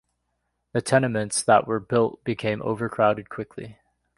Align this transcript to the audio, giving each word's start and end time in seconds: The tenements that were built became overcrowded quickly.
The 0.73 0.81
tenements 0.81 1.43
that 1.43 1.67
were 1.67 1.79
built 1.79 2.23
became 2.23 2.63
overcrowded 2.63 3.29
quickly. 3.29 3.77